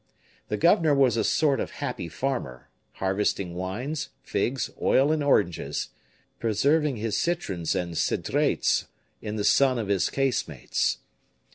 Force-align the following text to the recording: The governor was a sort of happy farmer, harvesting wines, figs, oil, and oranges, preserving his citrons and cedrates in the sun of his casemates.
The 0.47 0.57
governor 0.57 0.95
was 0.95 1.15
a 1.15 1.23
sort 1.23 1.59
of 1.59 1.73
happy 1.77 2.09
farmer, 2.09 2.69
harvesting 2.93 3.53
wines, 3.53 4.09
figs, 4.23 4.71
oil, 4.81 5.11
and 5.11 5.23
oranges, 5.23 5.89
preserving 6.39 6.95
his 6.95 7.15
citrons 7.15 7.75
and 7.75 7.95
cedrates 7.95 8.87
in 9.21 9.35
the 9.35 9.43
sun 9.43 9.77
of 9.77 9.89
his 9.89 10.09
casemates. 10.09 10.97